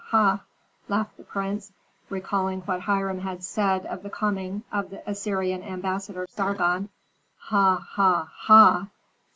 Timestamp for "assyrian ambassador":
5.07-6.25